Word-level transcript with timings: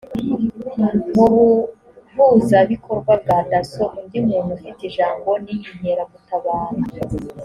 mu 1.15 1.25
buhuzabikorwa 2.15 3.11
bwa 3.21 3.39
dasso 3.49 3.83
undi 3.99 4.17
muntu 4.27 4.49
ufite 4.57 4.81
ijambo 4.89 5.29
ni 5.43 5.55
inkeragutabara 5.71 6.75